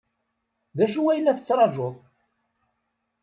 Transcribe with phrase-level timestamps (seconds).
[0.77, 1.95] D acu ay la tettṛajuḍ?